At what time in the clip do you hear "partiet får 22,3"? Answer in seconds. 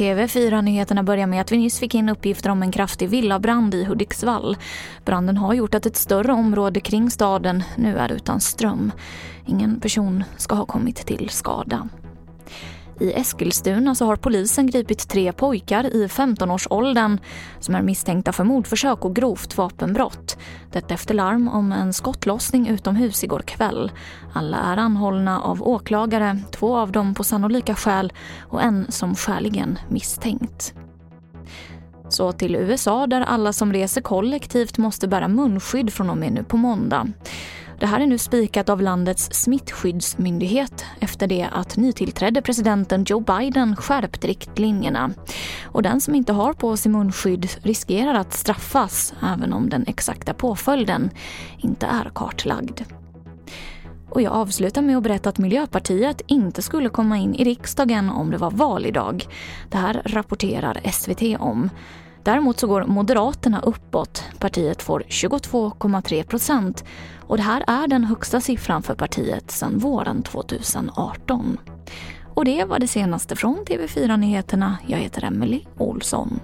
64.38-66.22